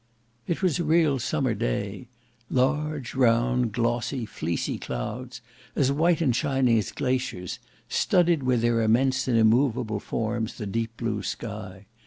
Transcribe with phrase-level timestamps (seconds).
[0.47, 2.07] It was a real summer day;
[2.49, 5.41] large, round, glossy, fleecy clouds,
[5.75, 10.97] as white and shining as glaciers, studded with their immense and immoveable forms the deep
[10.97, 11.85] blue sky.